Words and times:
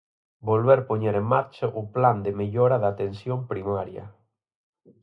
Volver 0.49 0.79
poñer 0.89 1.15
en 1.21 1.25
marcha 1.35 1.65
o 1.79 1.81
Plan 1.95 2.17
de 2.25 2.31
Mellora 2.39 2.77
da 2.81 2.89
Atención 2.93 3.39
Primaria. 3.51 4.03